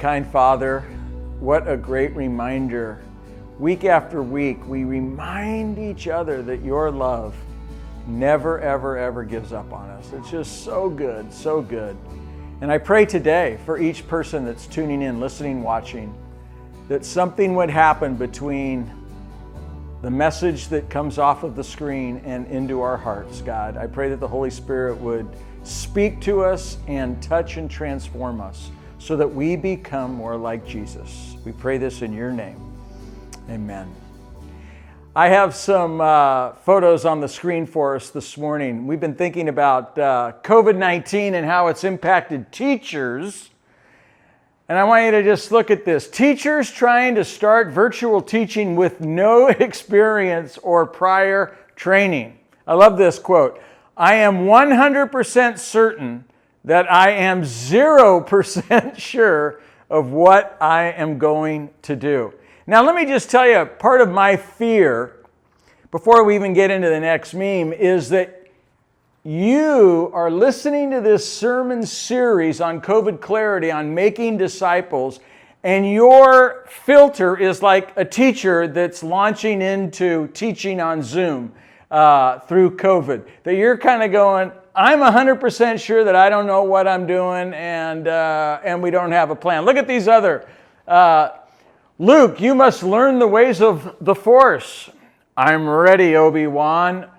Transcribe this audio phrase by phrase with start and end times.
[0.00, 0.80] Kind Father,
[1.40, 3.02] what a great reminder.
[3.58, 7.36] Week after week, we remind each other that your love
[8.06, 10.10] never, ever, ever gives up on us.
[10.14, 11.98] It's just so good, so good.
[12.62, 16.14] And I pray today for each person that's tuning in, listening, watching,
[16.88, 18.90] that something would happen between
[20.00, 23.76] the message that comes off of the screen and into our hearts, God.
[23.76, 25.28] I pray that the Holy Spirit would
[25.62, 31.36] speak to us and touch and transform us so that we become more like Jesus.
[31.44, 32.60] We pray this in your name.
[33.48, 33.92] Amen.
[35.16, 38.86] I have some uh, photos on the screen for us this morning.
[38.86, 43.50] We've been thinking about uh, COVID 19 and how it's impacted teachers.
[44.68, 46.08] And I want you to just look at this.
[46.08, 52.38] Teachers trying to start virtual teaching with no experience or prior training.
[52.66, 53.60] I love this quote.
[53.96, 56.24] I am 100% certain
[56.64, 62.32] that I am 0% sure of what I am going to do.
[62.66, 65.16] Now, let me just tell you part of my fear
[65.90, 68.40] before we even get into the next meme is that
[69.24, 75.20] you are listening to this sermon series on COVID clarity, on making disciples,
[75.62, 81.52] and your filter is like a teacher that's launching into teaching on Zoom
[81.90, 83.26] uh, through COVID.
[83.42, 87.52] That you're kind of going, I'm 100% sure that I don't know what I'm doing
[87.52, 89.66] and, uh, and we don't have a plan.
[89.66, 90.48] Look at these other.
[90.88, 91.32] Uh,
[91.98, 94.88] Luke, you must learn the ways of the Force.
[95.36, 97.10] I'm ready, Obi Wan.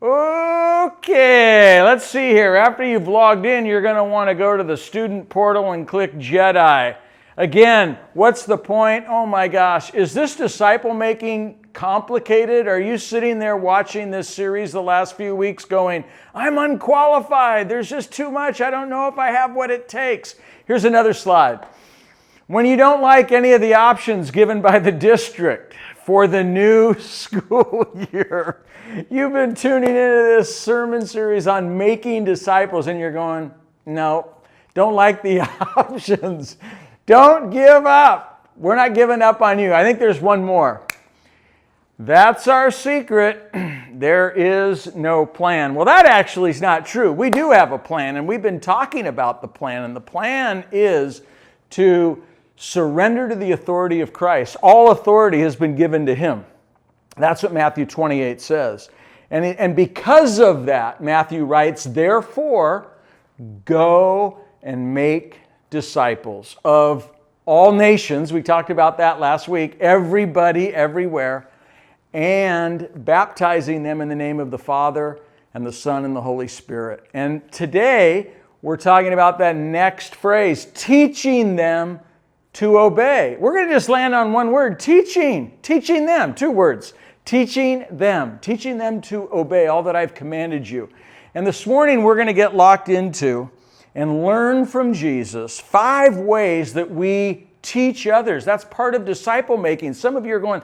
[0.00, 2.56] Okay, let's see here.
[2.56, 5.86] After you've logged in, you're going to want to go to the student portal and
[5.86, 6.96] click Jedi.
[7.36, 9.04] Again, what's the point?
[9.08, 12.66] Oh my gosh, is this disciple making complicated?
[12.66, 16.04] Are you sitting there watching this series the last few weeks going,
[16.34, 20.36] I'm unqualified, there's just too much, I don't know if I have what it takes?
[20.66, 21.66] Here's another slide.
[22.46, 25.74] When you don't like any of the options given by the district
[26.04, 28.64] for the new school year,
[29.10, 33.50] you've been tuning into this sermon series on making disciples and you're going,
[33.84, 34.34] no,
[34.74, 35.40] don't like the
[35.76, 36.56] options.
[37.06, 38.48] Don't give up.
[38.56, 39.74] We're not giving up on you.
[39.74, 40.86] I think there's one more.
[41.98, 43.50] That's our secret.
[43.92, 45.74] there is no plan.
[45.74, 47.12] Well, that actually is not true.
[47.12, 50.64] We do have a plan, and we've been talking about the plan, and the plan
[50.72, 51.22] is
[51.70, 52.22] to
[52.56, 54.56] surrender to the authority of Christ.
[54.62, 56.44] All authority has been given to him.
[57.16, 58.90] That's what Matthew 28 says.
[59.30, 62.88] And, and because of that, Matthew writes, therefore,
[63.64, 65.40] go and make
[65.70, 67.10] disciples of
[67.46, 68.32] all nations.
[68.32, 69.76] We talked about that last week.
[69.80, 71.48] Everybody, everywhere.
[72.14, 75.18] And baptizing them in the name of the Father
[75.52, 77.06] and the Son and the Holy Spirit.
[77.12, 78.30] And today,
[78.62, 81.98] we're talking about that next phrase teaching them
[82.54, 83.36] to obey.
[83.40, 85.58] We're going to just land on one word teaching.
[85.60, 86.36] Teaching them.
[86.36, 86.94] Two words.
[87.24, 88.38] Teaching them.
[88.40, 90.88] Teaching them to obey all that I've commanded you.
[91.34, 93.50] And this morning, we're going to get locked into
[93.96, 98.44] and learn from Jesus five ways that we teach others.
[98.44, 99.94] That's part of disciple making.
[99.94, 100.62] Some of you are going,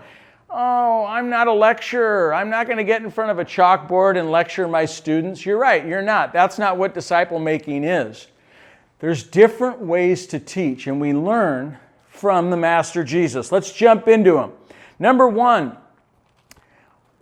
[0.52, 2.34] Oh, I'm not a lecturer.
[2.34, 5.46] I'm not going to get in front of a chalkboard and lecture my students.
[5.46, 6.32] You're right, you're not.
[6.32, 8.26] That's not what disciple making is.
[8.98, 11.78] There's different ways to teach, and we learn
[12.08, 13.52] from the Master Jesus.
[13.52, 14.52] Let's jump into them.
[14.98, 15.76] Number one,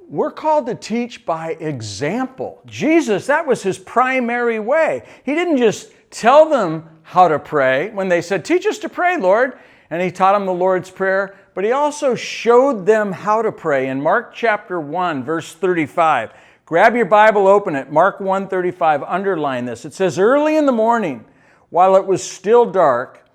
[0.08, 2.62] we're called to teach by example.
[2.64, 5.06] Jesus, that was his primary way.
[5.24, 9.18] He didn't just tell them how to pray when they said, Teach us to pray,
[9.18, 9.58] Lord.
[9.90, 13.88] And he taught them the Lord's Prayer, but he also showed them how to pray
[13.88, 16.32] in Mark chapter 1, verse 35.
[16.64, 17.90] Grab your Bible, open it.
[17.90, 19.84] Mark 1 35, underline this.
[19.84, 21.24] It says, Early in the morning,
[21.70, 23.28] while it was still dark,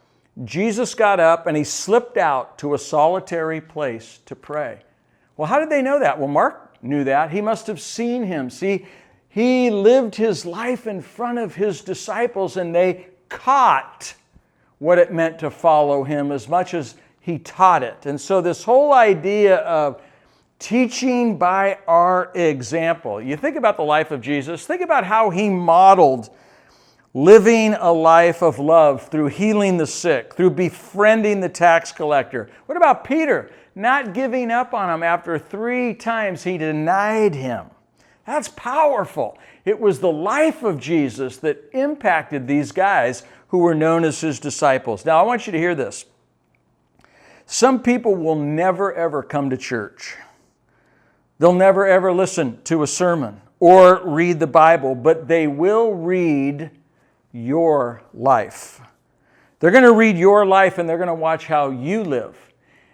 [0.46, 4.84] Jesus got up and he slipped out to a solitary place to pray.
[5.36, 6.18] Well, how did they know that?
[6.18, 7.30] Well, Mark knew that.
[7.30, 8.50] He must have seen him.
[8.50, 8.86] See,
[9.28, 14.14] he lived his life in front of his disciples and they caught
[14.80, 18.06] what it meant to follow him as much as he taught it.
[18.06, 20.02] And so, this whole idea of
[20.60, 25.50] teaching by our example, you think about the life of Jesus, think about how he
[25.50, 26.30] modeled
[27.14, 32.50] living a life of love through healing the sick, through befriending the tax collector.
[32.66, 33.52] What about Peter?
[33.74, 37.68] Not giving up on him after three times he denied him.
[38.28, 39.38] That's powerful.
[39.64, 44.42] It was the life of Jesus that impacted these guys who were known as his
[44.42, 45.06] disciples.
[45.06, 46.06] Now, I want you to hear this.
[47.46, 50.16] Some people will never ever come to church.
[51.40, 56.70] They'll never ever listen to a sermon or read the Bible, but they will read
[57.32, 58.82] your life.
[59.60, 62.38] They're going to read your life and they're going to watch how you live.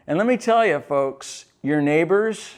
[0.07, 2.56] And let me tell you, folks, your neighbors,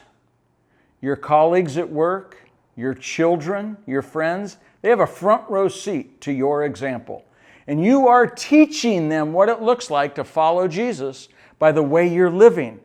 [1.02, 2.38] your colleagues at work,
[2.76, 7.26] your children, your friends, they have a front row seat to your example.
[7.68, 11.30] And you are teaching them what it looks like to follow Jesus
[11.62, 12.80] by the way you're living.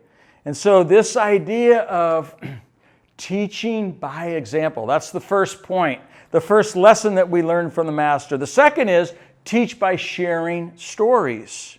[0.45, 2.37] And so, this idea of
[3.17, 7.93] teaching by example, that's the first point the first lesson that we learn from the
[7.93, 8.37] Master.
[8.37, 9.15] The second is
[9.47, 11.79] teach by sharing stories.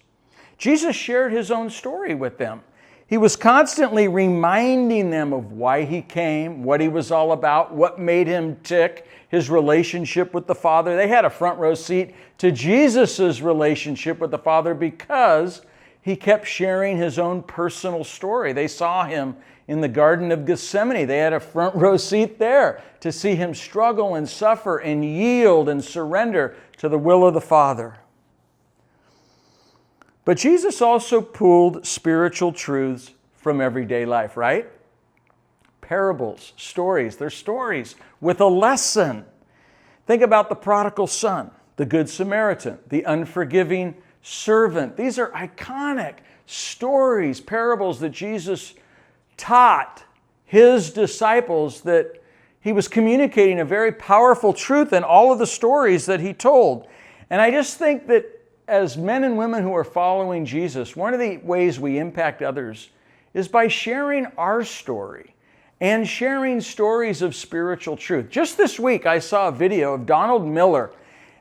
[0.57, 2.61] Jesus shared his own story with them.
[3.05, 7.99] He was constantly reminding them of why he came, what he was all about, what
[7.99, 10.95] made him tick, his relationship with the Father.
[10.95, 15.61] They had a front row seat to Jesus' relationship with the Father because
[16.07, 18.53] he kept sharing his own personal story.
[18.53, 19.35] They saw him
[19.67, 21.05] in the Garden of Gethsemane.
[21.05, 25.67] They had a front row seat there to see him struggle and suffer and yield
[25.67, 27.97] and surrender to the will of the Father.
[30.23, 34.69] But Jesus also pulled spiritual truths from everyday life, right?
[35.81, 39.25] Parables, stories, they're stories with a lesson.
[40.05, 43.95] Think about the prodigal son, the good Samaritan, the unforgiving
[44.27, 44.97] servant.
[44.97, 46.15] These are iconic
[46.45, 48.73] stories, parables that Jesus
[49.37, 50.03] taught
[50.45, 52.21] his disciples that
[52.59, 56.87] he was communicating a very powerful truth in all of the stories that he told.
[57.29, 58.25] And I just think that
[58.67, 62.89] as men and women who are following Jesus, one of the ways we impact others
[63.33, 65.33] is by sharing our story
[65.79, 68.29] and sharing stories of spiritual truth.
[68.29, 70.91] Just this week, I saw a video of Donald Miller,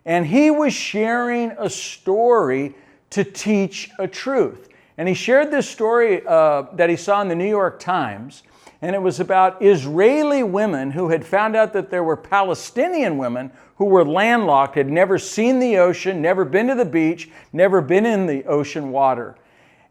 [0.07, 2.75] and he was sharing a story
[3.11, 4.69] to teach a truth.
[4.97, 8.45] And he shared this story uh, that he saw in the New York Times,
[8.81, 13.51] and it was about Israeli women who had found out that there were Palestinian women
[13.77, 18.07] who were landlocked, had never seen the ocean, never been to the beach, never been
[18.07, 19.37] in the ocean water.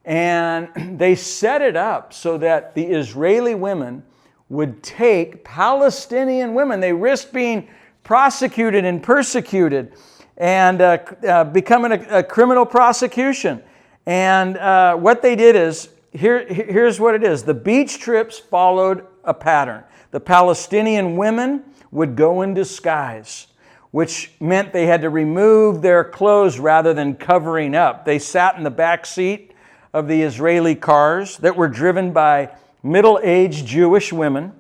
[0.06, 4.03] And they set it up so that the Israeli women
[4.47, 6.79] would take Palestinian women.
[6.79, 7.67] They risked being
[8.05, 9.91] prosecuted and persecuted
[10.37, 10.97] and uh,
[11.27, 13.61] uh, becoming a, a criminal prosecution.
[14.05, 19.05] And uh, what they did is here, here's what it is the beach trips followed
[19.25, 19.83] a pattern.
[20.11, 23.47] The Palestinian women would go in disguise,
[23.91, 28.05] which meant they had to remove their clothes rather than covering up.
[28.05, 29.51] They sat in the back seat
[29.93, 32.51] of the Israeli cars that were driven by
[32.83, 34.53] middle aged Jewish women,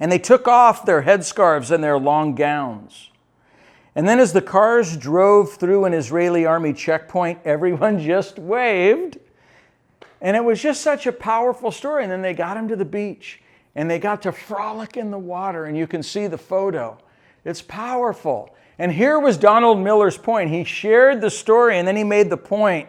[0.00, 3.10] and they took off their headscarves and their long gowns.
[3.94, 9.18] And then, as the cars drove through an Israeli army checkpoint, everyone just waved.
[10.22, 12.02] And it was just such a powerful story.
[12.02, 13.42] And then they got him to the beach
[13.74, 15.64] and they got to frolic in the water.
[15.64, 16.98] And you can see the photo.
[17.44, 18.54] It's powerful.
[18.78, 20.50] And here was Donald Miller's point.
[20.50, 22.88] He shared the story and then he made the point.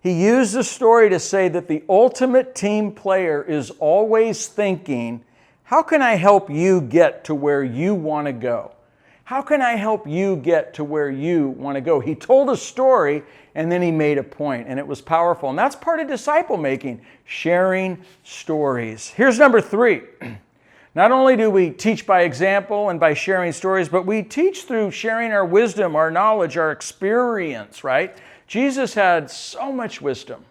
[0.00, 5.24] He used the story to say that the ultimate team player is always thinking,
[5.68, 8.72] how can I help you get to where you want to go?
[9.24, 12.00] How can I help you get to where you want to go?
[12.00, 13.22] He told a story
[13.54, 15.50] and then he made a point, and it was powerful.
[15.50, 19.10] And that's part of disciple making, sharing stories.
[19.10, 20.04] Here's number three.
[20.94, 24.92] Not only do we teach by example and by sharing stories, but we teach through
[24.92, 28.16] sharing our wisdom, our knowledge, our experience, right?
[28.46, 30.46] Jesus had so much wisdom.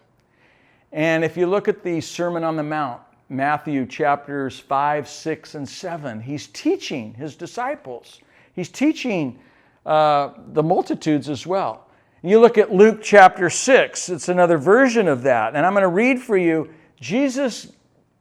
[0.92, 5.68] And if you look at the Sermon on the Mount, Matthew chapters 5, 6, and
[5.68, 8.20] 7, he's teaching his disciples
[8.58, 9.38] He's teaching
[9.86, 11.86] uh, the multitudes as well.
[12.24, 15.54] You look at Luke chapter 6, it's another version of that.
[15.54, 16.68] And I'm going to read for you
[17.00, 17.70] Jesus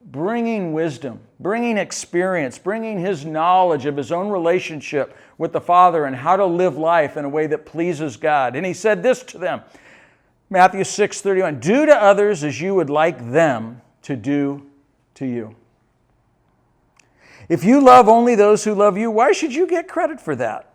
[0.05, 6.15] bringing wisdom, bringing experience, bringing his knowledge of his own relationship with the Father and
[6.15, 8.55] how to live life in a way that pleases God.
[8.55, 9.61] And he said this to them
[10.51, 14.66] Matthew 6 31 Do to others as you would like them to do
[15.17, 15.55] to you.
[17.49, 20.73] If you love only those who love you, why should you get credit for that?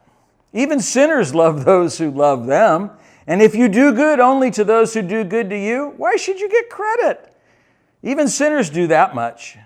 [0.53, 2.91] Even sinners love those who love them.
[3.27, 6.41] And if you do good only to those who do good to you, why should
[6.41, 7.35] you get credit?
[8.03, 9.57] Even sinners do that much.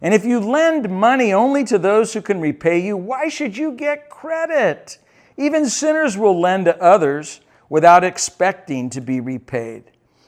[0.00, 3.72] And if you lend money only to those who can repay you, why should you
[3.72, 4.98] get credit?
[5.36, 9.84] Even sinners will lend to others without expecting to be repaid.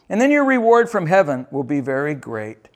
[0.09, 2.69] And then your reward from heaven will be very great.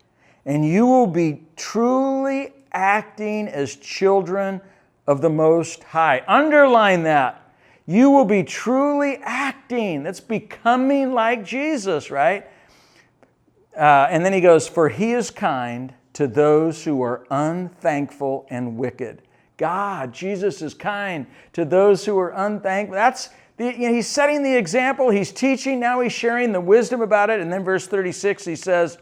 [0.49, 4.62] And you will be truly acting as children
[5.07, 6.25] of the Most High.
[6.26, 7.52] Underline that.
[7.85, 10.05] You will be truly acting.
[10.05, 12.47] That's becoming like Jesus, right?
[13.76, 18.78] Uh, and then he goes, For he is kind to those who are unthankful and
[18.78, 19.21] wicked.
[19.59, 22.95] God, Jesus is kind to those who are unthankful.
[22.95, 23.28] That's
[23.59, 27.28] the, you know, he's setting the example, he's teaching, now he's sharing the wisdom about
[27.28, 27.38] it.
[27.40, 28.97] And then verse 36, he says,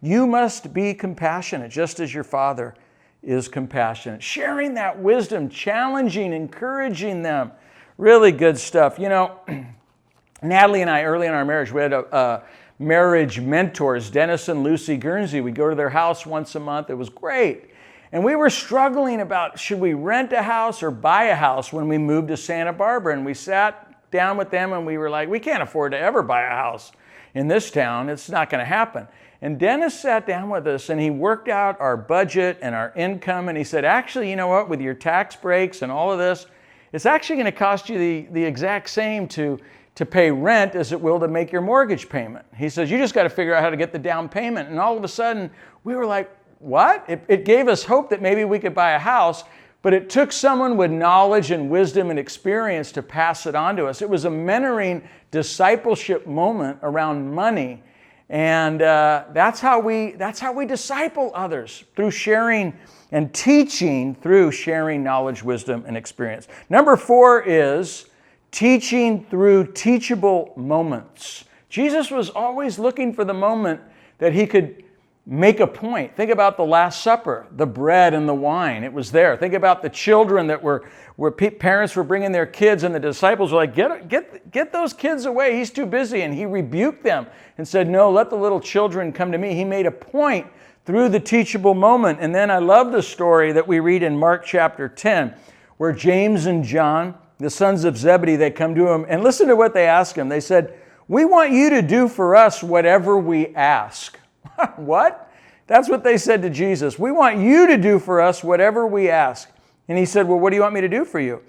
[0.00, 2.74] You must be compassionate, just as your Father
[3.22, 4.22] is compassionate.
[4.22, 7.52] Sharing that wisdom, challenging, encouraging them.
[7.96, 8.98] Really good stuff.
[8.98, 9.40] You know,
[10.42, 12.42] Natalie and I, early in our marriage, we had a, a
[12.78, 15.40] marriage mentors, Dennis and Lucy Guernsey.
[15.40, 16.90] We'd go to their house once a month.
[16.90, 17.70] It was great.
[18.12, 21.88] And we were struggling about should we rent a house or buy a house when
[21.88, 23.14] we moved to Santa Barbara.
[23.14, 26.22] And we sat down with them and we were like, we can't afford to ever
[26.22, 26.92] buy a house
[27.34, 28.08] in this town.
[28.08, 29.08] It's not going to happen.
[29.40, 33.48] And Dennis sat down with us and he worked out our budget and our income.
[33.48, 36.46] And he said, actually, you know what, with your tax breaks and all of this,
[36.92, 39.58] it's actually going to cost you the, the exact same to
[39.98, 42.46] to pay rent as it will to make your mortgage payment.
[42.56, 44.68] He says, You just got to figure out how to get the down payment.
[44.68, 45.50] And all of a sudden,
[45.82, 46.30] we were like,
[46.60, 47.04] What?
[47.08, 49.42] It, it gave us hope that maybe we could buy a house,
[49.82, 53.86] but it took someone with knowledge and wisdom and experience to pass it on to
[53.86, 54.00] us.
[54.00, 55.02] It was a mentoring
[55.32, 57.82] discipleship moment around money.
[58.30, 62.74] And uh, that's, how we, that's how we disciple others through sharing
[63.10, 66.46] and teaching through sharing knowledge, wisdom, and experience.
[66.68, 68.06] Number four is
[68.50, 71.44] teaching through teachable moments.
[71.68, 73.80] Jesus was always looking for the moment
[74.18, 74.84] that he could
[75.30, 76.16] make a point.
[76.16, 78.82] Think about the Last Supper, the bread and the wine.
[78.82, 79.36] It was there.
[79.36, 83.52] Think about the children that were, where parents were bringing their kids, and the disciples
[83.52, 85.54] were like, get, get, get those kids away.
[85.54, 86.22] He's too busy.
[86.22, 87.26] And he rebuked them
[87.58, 89.54] and said, No, let the little children come to me.
[89.54, 90.46] He made a point
[90.86, 92.20] through the teachable moment.
[92.22, 95.34] And then I love the story that we read in Mark chapter 10,
[95.76, 99.56] where James and John, the sons of Zebedee, they come to him and listen to
[99.56, 100.30] what they ask him.
[100.30, 100.72] They said,
[101.06, 104.18] We want you to do for us whatever we ask.
[104.76, 105.30] what?
[105.66, 106.98] That's what they said to Jesus.
[106.98, 109.50] We want you to do for us whatever we ask.
[109.86, 111.42] And he said, Well, what do you want me to do for you?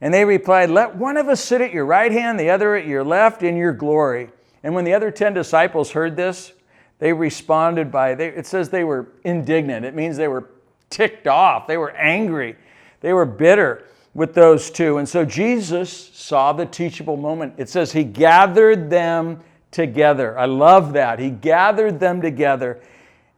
[0.00, 2.86] And they replied, Let one of us sit at your right hand, the other at
[2.86, 4.30] your left in your glory.
[4.62, 6.52] And when the other 10 disciples heard this,
[6.98, 9.84] they responded by, they, it says they were indignant.
[9.84, 10.48] It means they were
[10.88, 11.66] ticked off.
[11.66, 12.56] They were angry.
[13.00, 14.96] They were bitter with those two.
[14.96, 17.54] And so Jesus saw the teachable moment.
[17.58, 19.40] It says he gathered them
[19.76, 20.36] together.
[20.38, 21.18] I love that.
[21.18, 22.80] He gathered them together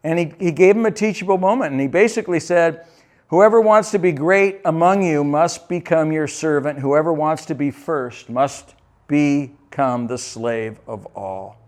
[0.04, 1.73] and he, he gave them a teachable moment.
[1.73, 2.87] And he basically said,
[3.26, 6.78] Whoever wants to be great among you must become your servant.
[6.78, 8.75] Whoever wants to be first must
[9.09, 11.59] become the slave of all.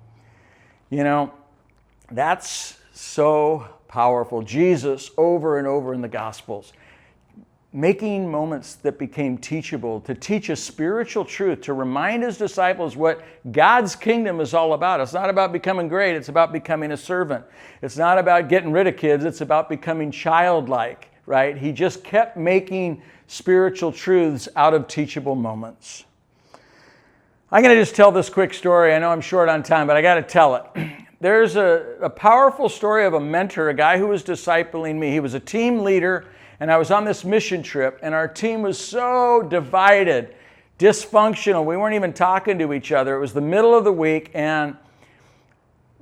[0.88, 1.34] You know,
[2.10, 4.40] that's so powerful.
[4.40, 6.72] Jesus, over and over in the Gospels,
[7.72, 13.22] making moments that became teachable, to teach a spiritual truth, to remind his disciples what
[13.52, 15.00] God's kingdom is all about.
[15.00, 17.44] It's not about becoming great, it's about becoming a servant.
[17.80, 21.56] It's not about getting rid of kids, it's about becoming childlike, right?
[21.56, 26.04] He just kept making spiritual truths out of teachable moments.
[27.52, 28.94] I'm going to just tell this quick story.
[28.94, 30.90] I know I'm short on time, but I got to tell it.
[31.20, 35.10] There's a, a powerful story of a mentor, a guy who was discipling me.
[35.10, 36.26] He was a team leader
[36.60, 40.34] and I was on this mission trip, and our team was so divided,
[40.78, 41.64] dysfunctional.
[41.64, 43.16] We weren't even talking to each other.
[43.16, 44.76] It was the middle of the week, and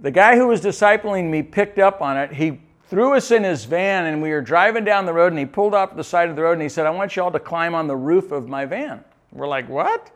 [0.00, 2.32] the guy who was discipling me picked up on it.
[2.32, 5.46] He threw us in his van, and we were driving down the road, and he
[5.46, 7.40] pulled off the side of the road, and he said, I want you all to
[7.40, 9.04] climb on the roof of my van.
[9.32, 10.10] We're like, what?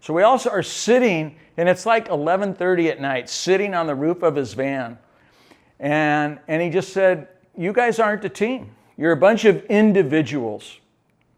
[0.00, 4.22] So we also are sitting, and it's like 11:30 at night, sitting on the roof
[4.22, 4.98] of his van.
[5.80, 8.70] And, and he just said, You guys aren't a team.
[8.96, 10.78] You're a bunch of individuals.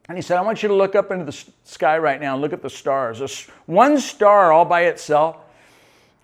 [0.09, 2.43] And he said, I want you to look up into the sky right now and
[2.43, 3.49] look at the stars.
[3.67, 5.37] One star all by itself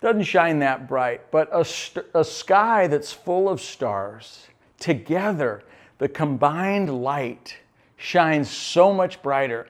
[0.01, 4.47] doesn't shine that bright, but a, st- a sky that's full of stars,
[4.79, 5.63] together,
[5.99, 7.57] the combined light
[7.97, 9.69] shines so much brighter.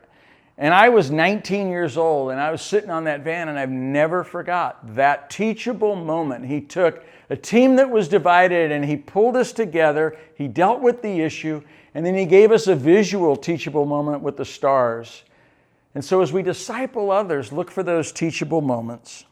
[0.58, 3.70] And I was 19 years old and I was sitting on that van and I've
[3.70, 6.46] never forgot that teachable moment.
[6.46, 10.18] He took a team that was divided and he pulled us together.
[10.34, 11.62] He dealt with the issue
[11.94, 15.22] and then he gave us a visual teachable moment with the stars.
[15.94, 19.24] And so as we disciple others, look for those teachable moments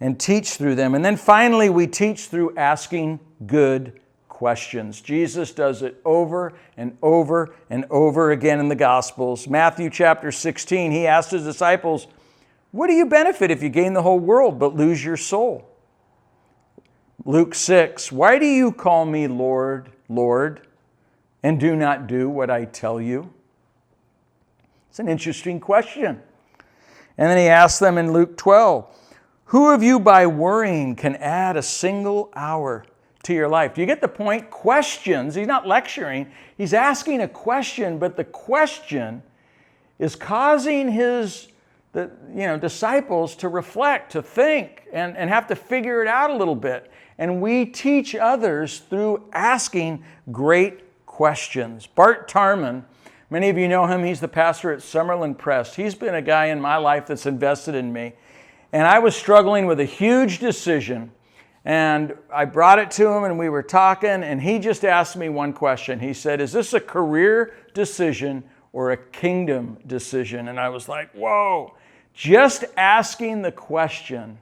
[0.00, 0.94] and teach through them.
[0.94, 5.02] And then finally, we teach through asking good questions.
[5.02, 9.46] Jesus does it over and over and over again in the Gospels.
[9.46, 12.06] Matthew chapter 16, he asked his disciples,
[12.70, 15.68] What do you benefit if you gain the whole world but lose your soul?
[17.28, 20.66] Luke 6, Why do you call me Lord, Lord,
[21.42, 23.30] and do not do what I tell you?
[24.88, 26.22] It's an interesting question.
[27.18, 28.86] And then he asked them in Luke 12,
[29.44, 32.86] Who of you by worrying can add a single hour
[33.24, 33.74] to your life?
[33.74, 34.48] Do you get the point?
[34.48, 35.34] Questions.
[35.34, 39.22] He's not lecturing, he's asking a question, but the question
[39.98, 41.48] is causing his
[41.92, 46.30] the, you know, disciples to reflect, to think, and, and have to figure it out
[46.30, 46.90] a little bit.
[47.18, 51.86] And we teach others through asking great questions.
[51.86, 52.84] Bart Tarman,
[53.28, 55.74] many of you know him, he's the pastor at Summerland Pres.
[55.74, 58.12] He's been a guy in my life that's invested in me.
[58.72, 61.10] And I was struggling with a huge decision.
[61.64, 65.28] And I brought it to him and we were talking, and he just asked me
[65.28, 65.98] one question.
[65.98, 70.48] He said, Is this a career decision or a kingdom decision?
[70.48, 71.74] And I was like, Whoa.
[72.14, 74.38] Just asking the question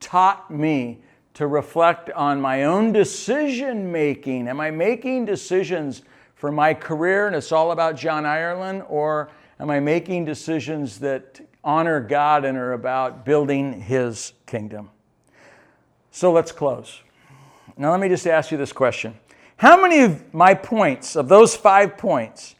[0.00, 1.00] taught me
[1.34, 4.48] to reflect on my own decision making.
[4.48, 6.02] Am I making decisions
[6.34, 11.40] for my career and it's all about John Ireland, or am I making decisions that
[11.62, 14.90] honor God and are about building His kingdom?
[16.10, 17.00] So let's close.
[17.76, 19.14] Now, let me just ask you this question
[19.56, 22.54] How many of my points, of those five points,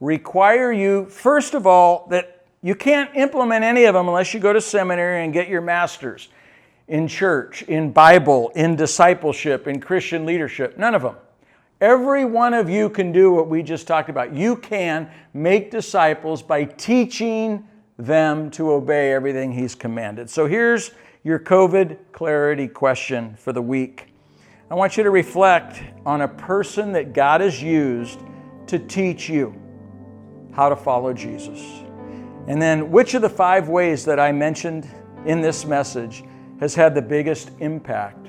[0.00, 4.52] require you, first of all, that you can't implement any of them unless you go
[4.52, 6.28] to seminary and get your master's?
[6.88, 10.76] In church, in Bible, in discipleship, in Christian leadership.
[10.78, 11.16] None of them.
[11.80, 14.34] Every one of you can do what we just talked about.
[14.34, 17.66] You can make disciples by teaching
[17.98, 20.30] them to obey everything He's commanded.
[20.30, 20.92] So here's
[21.24, 24.14] your COVID clarity question for the week.
[24.70, 28.20] I want you to reflect on a person that God has used
[28.66, 29.54] to teach you
[30.52, 31.60] how to follow Jesus.
[32.46, 34.88] And then, which of the five ways that I mentioned
[35.26, 36.24] in this message
[36.60, 38.28] has had the biggest impact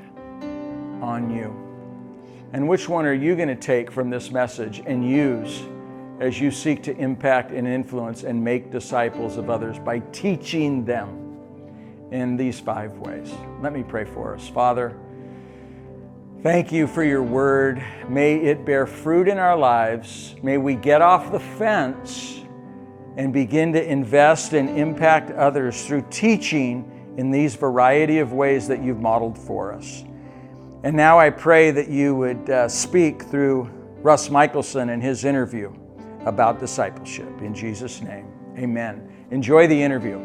[1.01, 1.55] on you?
[2.53, 5.63] And which one are you going to take from this message and use
[6.19, 11.37] as you seek to impact and influence and make disciples of others by teaching them
[12.11, 13.33] in these five ways?
[13.61, 14.47] Let me pray for us.
[14.47, 14.97] Father,
[16.41, 17.83] thank you for your word.
[18.07, 20.35] May it bear fruit in our lives.
[20.41, 22.39] May we get off the fence
[23.17, 28.83] and begin to invest and impact others through teaching in these variety of ways that
[28.83, 30.03] you've modeled for us.
[30.83, 33.69] And now I pray that you would uh, speak through
[34.01, 35.73] Russ Michelson in his interview
[36.25, 37.41] about discipleship.
[37.41, 39.11] In Jesus' name, amen.
[39.31, 40.19] Enjoy the interview.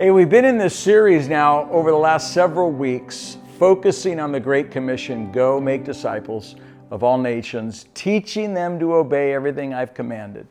[0.00, 4.40] Hey, we've been in this series now over the last several weeks, focusing on the
[4.40, 6.56] Great Commission go make disciples
[6.90, 10.48] of all nations, teaching them to obey everything I've commanded.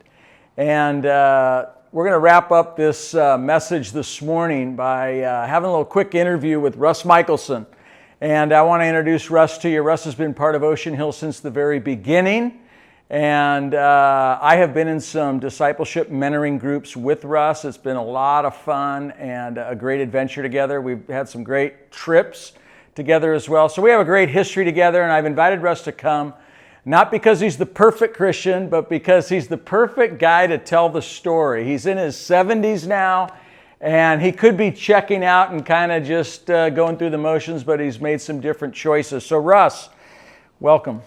[0.56, 5.68] And uh, we're going to wrap up this uh, message this morning by uh, having
[5.68, 7.66] a little quick interview with Russ Michelson.
[8.20, 9.80] And I want to introduce Russ to you.
[9.80, 12.62] Russ has been part of Ocean Hill since the very beginning.
[13.10, 17.64] And uh, I have been in some discipleship mentoring groups with Russ.
[17.64, 20.80] It's been a lot of fun and a great adventure together.
[20.80, 22.54] We've had some great trips
[22.96, 23.68] together as well.
[23.68, 26.34] So we have a great history together, and I've invited Russ to come
[26.84, 31.00] not because he's the perfect Christian, but because he's the perfect guy to tell the
[31.00, 31.64] story.
[31.64, 33.28] He's in his 70s now,
[33.80, 37.64] and he could be checking out and kind of just uh, going through the motions,
[37.64, 39.24] but he's made some different choices.
[39.24, 39.88] So, Russ,
[40.60, 41.00] welcome.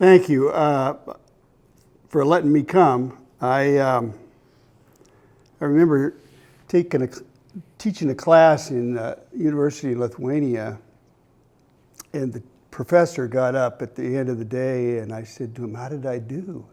[0.00, 0.96] Thank you uh,
[2.08, 3.18] for letting me come.
[3.40, 4.14] I, um,
[5.60, 6.16] I remember
[6.66, 7.08] taking a,
[7.78, 10.78] teaching a class in uh, University of Lithuania,
[12.12, 12.42] and the
[12.74, 15.88] professor got up at the end of the day and I said to him, How
[15.88, 16.66] did I do?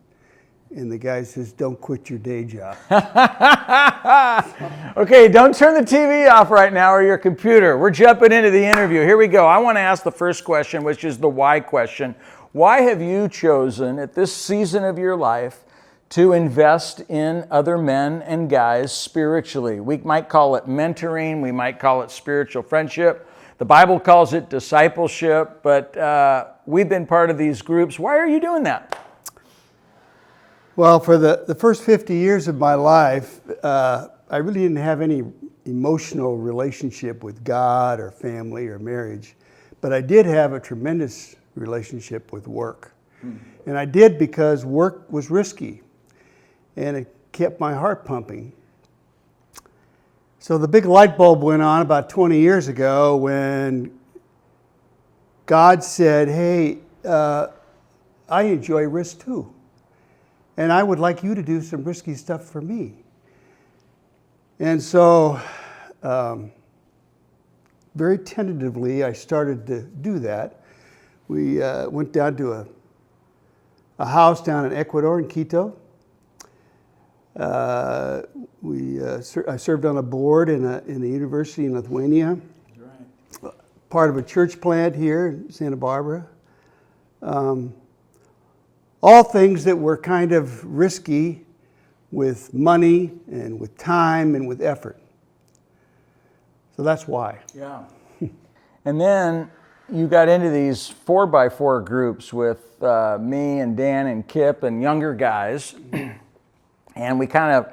[0.72, 2.76] And the guy says, Don't quit your day job.
[4.98, 7.78] okay, don't turn the TV off right now or your computer.
[7.78, 9.02] We're jumping into the interview.
[9.02, 9.46] Here we go.
[9.46, 12.16] I want to ask the first question, which is the why question.
[12.52, 15.64] Why have you chosen at this season of your life
[16.10, 19.80] to invest in other men and guys spiritually?
[19.80, 23.28] We might call it mentoring, we might call it spiritual friendship.
[23.62, 28.00] The Bible calls it discipleship, but uh, we've been part of these groups.
[28.00, 28.98] Why are you doing that?
[30.76, 35.00] Well, for the, the first 50 years of my life, uh, I really didn't have
[35.00, 35.22] any
[35.66, 39.36] emotional relationship with God or family or marriage,
[39.80, 42.96] but I did have a tremendous relationship with work.
[43.22, 43.38] Hmm.
[43.68, 45.84] And I did because work was risky
[46.78, 48.54] and it kept my heart pumping.
[50.42, 53.96] So the big light bulb went on about 20 years ago when
[55.46, 57.50] God said, Hey, uh,
[58.28, 59.54] I enjoy risk too.
[60.58, 62.96] And I would like you to do some risky stuff for me.
[64.58, 65.40] And so,
[66.02, 66.52] um,
[67.94, 70.64] very tentatively, I started to do that.
[71.28, 72.68] We uh, went down to a,
[74.00, 75.78] a house down in Ecuador in Quito.
[77.36, 78.24] Uh,
[78.62, 82.38] we, uh, ser- I served on a board in, a, in the university in Lithuania,
[83.90, 86.28] part of a church plant here in Santa Barbara.
[87.22, 87.74] Um,
[89.02, 91.46] all things that were kind of risky
[92.12, 95.00] with money and with time and with effort.
[96.76, 97.40] So that's why.
[97.56, 97.84] Yeah.
[98.86, 99.50] and then
[99.92, 104.64] you got into these four by four groups with uh, me and Dan and Kip
[104.64, 105.76] and younger guys.
[106.96, 107.72] And we kind of,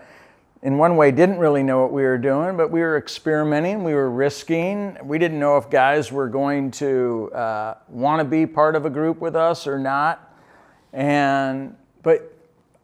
[0.62, 3.94] in one way, didn't really know what we were doing, but we were experimenting, we
[3.94, 4.96] were risking.
[5.02, 8.90] We didn't know if guys were going to uh, want to be part of a
[8.90, 10.34] group with us or not.
[10.92, 12.34] And, but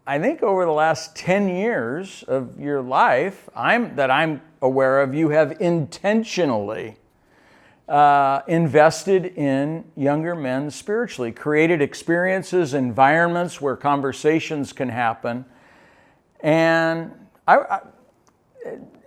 [0.07, 5.15] I think over the last 10 years of your life, I'm, that I'm aware of,
[5.15, 6.97] you have intentionally
[7.89, 15.45] uh, invested in younger men spiritually, created experiences, environments where conversations can happen.
[16.45, 17.11] And
[17.49, 17.81] I, I,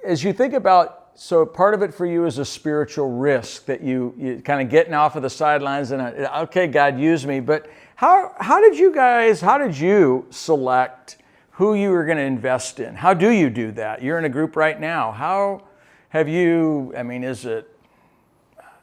[0.04, 3.82] as you think about, so part of it for you is a spiritual risk that
[3.82, 7.40] you, you kind of getting off of the sidelines and, uh, okay, God, use me.
[7.40, 11.18] But how, how did you guys, how did you select
[11.52, 12.96] who you were going to invest in?
[12.96, 14.02] How do you do that?
[14.02, 15.12] You're in a group right now.
[15.12, 15.62] How
[16.10, 17.70] have you, I mean, is it,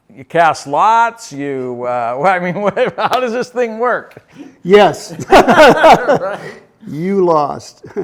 [0.08, 4.24] you cast lots, you, uh, well, I mean, what, how does this thing work?
[4.62, 5.12] Yes.
[6.86, 7.86] You lost.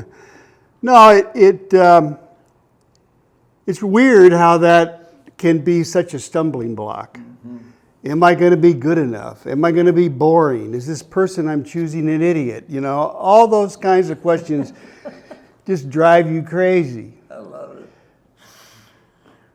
[0.82, 2.18] no, it, it um,
[3.66, 7.18] it's weird how that can be such a stumbling block.
[8.02, 9.46] Am I going to be good enough?
[9.46, 10.72] Am I going to be boring?
[10.72, 12.64] Is this person I'm choosing an idiot?
[12.66, 14.72] You know, all those kinds of questions
[15.66, 17.12] just drive you crazy.
[17.30, 17.88] I love it.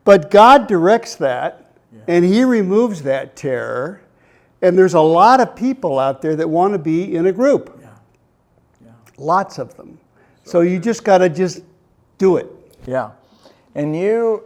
[0.03, 1.75] But God directs that
[2.07, 4.01] and He removes that terror.
[4.61, 7.79] And there's a lot of people out there that want to be in a group.
[7.81, 7.89] Yeah.
[8.85, 8.91] Yeah.
[9.17, 9.99] Lots of them.
[10.45, 11.63] So you just got to just
[12.19, 12.47] do it.
[12.88, 13.12] Yeah.
[13.73, 14.43] And you,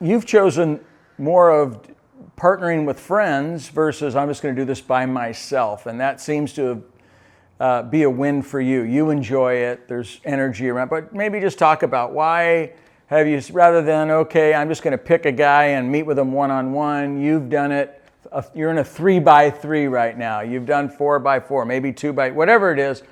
[0.00, 0.80] you've chosen
[1.18, 1.86] more of
[2.36, 5.86] partnering with friends versus I'm just going to do this by myself.
[5.86, 6.82] And that seems to
[7.60, 8.82] uh, be a win for you.
[8.82, 12.72] You enjoy it, there's energy around, but maybe just talk about why
[13.08, 16.18] have you, rather than, okay, I'm just going to pick a guy and meet with
[16.18, 18.02] him one on one, you've done it.
[18.32, 20.40] uh, You're in a three by three right now.
[20.40, 23.02] You've done four by four, maybe two by, whatever it is.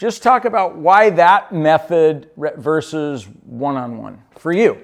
[0.00, 4.78] Just talk about why that method versus one on one for you.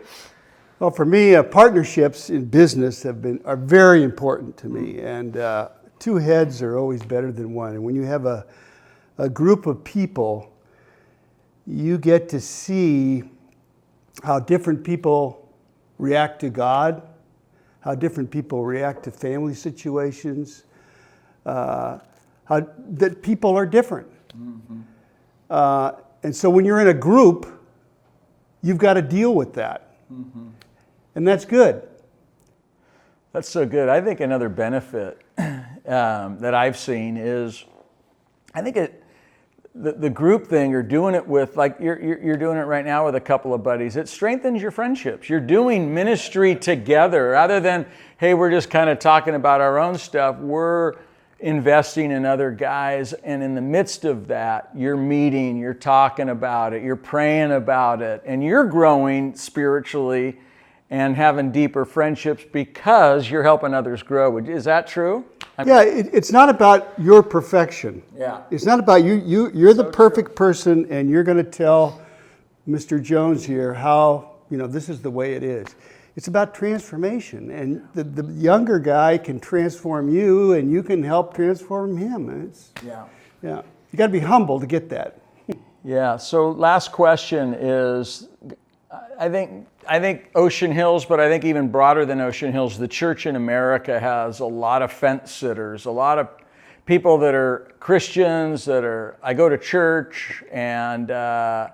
[0.79, 5.39] Well, for me, uh, partnerships in business have been are very important to me, and
[5.39, 7.73] uh, two heads are always better than one.
[7.73, 8.45] And when you have a
[9.17, 10.53] a group of people,
[11.67, 13.23] you get to see
[14.23, 15.51] how different people
[15.97, 17.01] react to God,
[17.81, 20.65] how different people react to family situations,
[21.47, 22.01] uh,
[22.45, 24.09] how that people are different.
[25.49, 27.47] Uh, and so when you're in a group,
[28.63, 29.95] you've got to deal with that.
[31.15, 31.89] And that's good.
[33.33, 33.89] That's so good.
[33.89, 37.65] I think another benefit um, that I've seen is
[38.55, 39.05] I think it,
[39.75, 42.85] the, the group thing, you're doing it with, like you're, you're, you're doing it right
[42.85, 43.97] now with a couple of buddies.
[43.97, 45.29] It strengthens your friendships.
[45.29, 49.99] You're doing ministry together rather than, hey, we're just kind of talking about our own
[49.99, 50.39] stuff.
[50.39, 50.95] We're
[51.39, 53.13] investing in other guys.
[53.13, 58.03] And in the midst of that, you're meeting, you're talking about it, you're praying about
[58.03, 60.39] it, and you're growing spiritually
[60.89, 64.39] and having deeper friendships because you're helping others grow.
[64.39, 65.25] Is that true?
[65.65, 68.03] Yeah, it, it's not about your perfection.
[68.17, 68.43] Yeah.
[68.51, 69.15] It's not about you.
[69.15, 72.03] You you're the perfect person, and you're going to tell
[72.69, 73.03] Mr.
[73.03, 75.75] Jones here how you know this is the way it is.
[76.17, 81.35] It's about transformation, and the, the younger guy can transform you, and you can help
[81.35, 82.31] transform him.
[82.31, 83.05] And it's Yeah.
[83.43, 83.61] yeah,
[83.93, 85.21] you got to be humble to get that.
[85.85, 86.17] Yeah.
[86.17, 88.29] So last question is,
[89.21, 92.89] I think I think Ocean Hills, but I think even broader than Ocean Hills, the
[92.89, 96.29] church in America has a lot of fence sitters, a lot of
[96.87, 101.11] people that are Christians that are I go to church and.
[101.11, 101.69] Uh,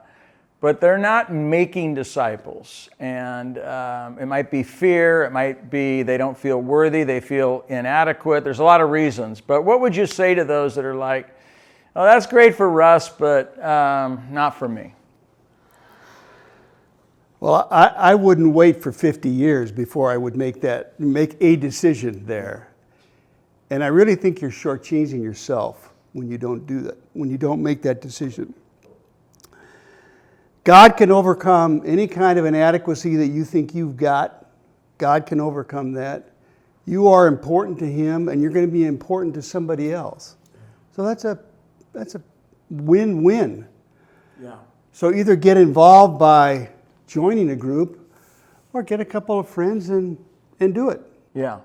[0.62, 2.88] but they're not making disciples.
[3.00, 7.64] And um, it might be fear, it might be they don't feel worthy, they feel
[7.66, 8.44] inadequate.
[8.44, 9.40] There's a lot of reasons.
[9.40, 11.36] But what would you say to those that are like,
[11.96, 14.94] oh, that's great for Russ, but um, not for me?
[17.40, 21.56] Well, I, I wouldn't wait for 50 years before I would make that make a
[21.56, 22.68] decision there.
[23.70, 27.60] And I really think you're shortchanging yourself when you don't do that, when you don't
[27.60, 28.54] make that decision.
[30.64, 34.46] God can overcome any kind of inadequacy that you think you've got.
[34.98, 36.30] God can overcome that.
[36.86, 40.36] You are important to Him, and you're going to be important to somebody else.
[40.94, 41.38] So that's a
[41.92, 42.22] that's a
[42.70, 43.66] win-win.
[44.40, 44.56] Yeah.
[44.92, 46.70] So either get involved by
[47.06, 48.10] joining a group,
[48.72, 50.16] or get a couple of friends and
[50.60, 51.00] and do it.
[51.34, 51.60] Yeah.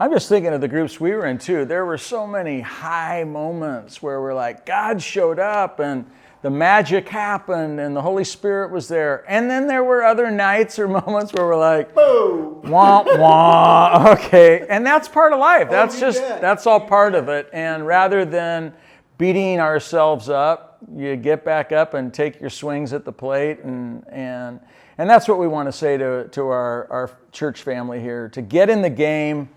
[0.00, 1.64] I'm just thinking of the groups we were in too.
[1.64, 6.08] There were so many high moments where we're like, God showed up and
[6.40, 9.24] the magic happened and the Holy Spirit was there.
[9.28, 12.62] And then there were other nights or moments where we're like, Boom!
[12.62, 14.12] wah, wah.
[14.18, 14.66] Okay.
[14.68, 15.66] And that's part of life.
[15.68, 16.40] Oh, that's you just, bet.
[16.40, 17.48] that's all part of it.
[17.52, 18.72] And rather than
[19.16, 23.60] beating ourselves up, you get back up and take your swings at the plate.
[23.64, 24.60] And, and,
[24.96, 28.42] and that's what we want to say to, to our, our church family here to
[28.42, 29.48] get in the game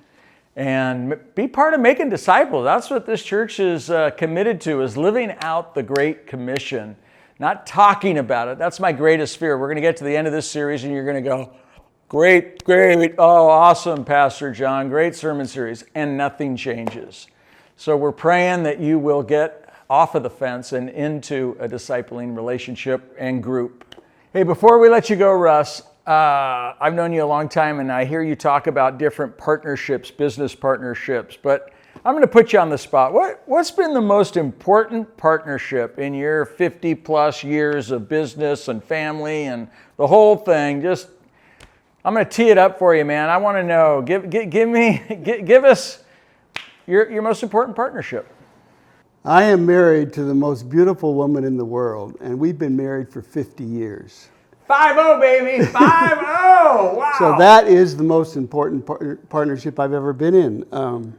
[0.55, 2.65] and be part of making disciples.
[2.65, 6.95] That's what this church is uh, committed to is living out the great commission
[7.41, 8.59] not talking about it.
[8.59, 9.57] That's my greatest fear.
[9.57, 11.51] We're going to get to the end of this series and you're going to go
[12.07, 17.27] great great oh awesome pastor john great sermon series and nothing changes.
[17.77, 22.35] So we're praying that you will get off of the fence and into a discipling
[22.35, 23.95] relationship and group.
[24.33, 27.91] Hey before we let you go russ uh, I've known you a long time and
[27.91, 31.71] I hear you talk about different partnerships, business partnerships, but
[32.03, 33.13] I'm going to put you on the spot.
[33.13, 38.83] What, what's been the most important partnership in your 50 plus years of business and
[38.83, 40.81] family and the whole thing?
[40.81, 41.09] Just,
[42.03, 43.29] I'm going to tee it up for you, man.
[43.29, 44.01] I want to know.
[44.01, 46.03] Give, give, give me, give, give us
[46.87, 48.27] your, your most important partnership.
[49.23, 53.07] I am married to the most beautiful woman in the world, and we've been married
[53.07, 54.29] for 50 years.
[54.71, 55.65] 5 0, baby.
[55.65, 56.95] 5 0.
[56.95, 57.11] Wow.
[57.19, 60.65] So that is the most important par- partnership I've ever been in.
[60.71, 61.13] Um,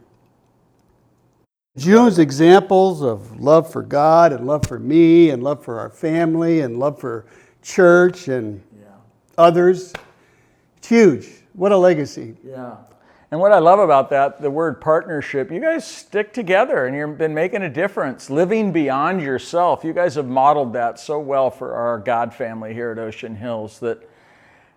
[1.76, 6.60] June's examples of love for God and love for me and love for our family
[6.60, 7.26] and love for
[7.62, 8.86] church and Yeah.
[9.38, 9.92] others,
[10.78, 11.28] it's huge.
[11.52, 12.34] What a legacy.
[12.42, 12.76] Yeah.
[13.32, 17.16] And what I love about that, the word partnership, you guys stick together and you've
[17.16, 19.84] been making a difference, living beyond yourself.
[19.84, 23.80] You guys have modeled that so well for our God family here at Ocean Hills
[23.80, 24.06] that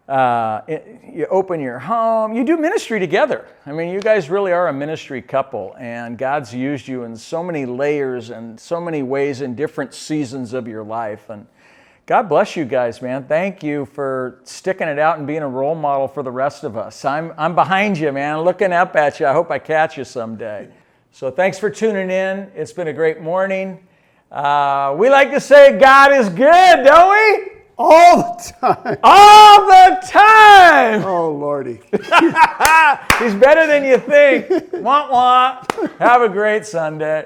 [0.07, 3.45] uh, it- you open your home, you do ministry together.
[3.65, 7.43] I mean, you guys really are a ministry couple, and God's used you in so
[7.43, 11.29] many layers and so many ways in different seasons of your life.
[11.29, 11.45] And
[12.07, 13.23] God bless you guys, man.
[13.23, 16.77] Thank you for sticking it out and being a role model for the rest of
[16.77, 17.03] us.
[17.03, 19.25] I'm, I'm behind you, man, looking up at you.
[19.25, 20.69] I hope I catch you someday.
[21.11, 22.51] So thanks for tuning in.
[22.53, 23.87] It's been a great morning.
[24.31, 27.51] Uh, we like to say God is good, don't we?
[27.75, 28.97] All the time.
[29.01, 31.03] All the time.
[31.03, 31.79] Oh, Lordy.
[31.91, 34.73] He's better than you think.
[34.73, 35.63] wah wah.
[35.97, 37.25] Have a great Sunday.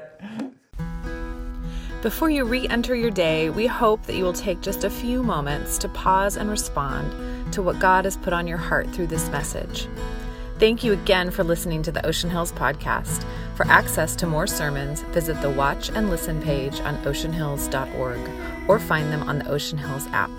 [2.02, 5.22] Before you re enter your day, we hope that you will take just a few
[5.22, 9.30] moments to pause and respond to what God has put on your heart through this
[9.32, 9.86] message.
[10.60, 13.26] Thank you again for listening to the Ocean Hills podcast.
[13.56, 18.20] For access to more sermons, visit the Watch and Listen page on oceanhills.org
[18.70, 20.32] or find them on the Ocean Hills app.